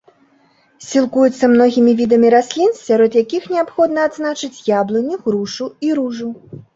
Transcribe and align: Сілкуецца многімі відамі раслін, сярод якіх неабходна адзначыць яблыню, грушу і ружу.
Сілкуецца 0.91 1.49
многімі 1.55 1.91
відамі 1.99 2.31
раслін, 2.35 2.71
сярод 2.85 3.17
якіх 3.23 3.43
неабходна 3.57 4.07
адзначыць 4.09 4.63
яблыню, 4.71 5.21
грушу 5.27 5.69
і 5.89 5.93
ружу. 6.01 6.31